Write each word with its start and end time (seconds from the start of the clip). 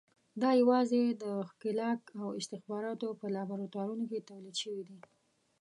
دا 0.41 0.49
یوازې 0.61 1.01
د 1.23 1.25
ښکېلاک 1.49 2.01
او 2.21 2.27
استخباراتو 2.39 3.09
په 3.19 3.25
لابراتوارونو 3.35 4.03
کې 4.11 4.27
تولید 4.29 4.55
شوي 4.63 4.83
دي. 4.89 4.97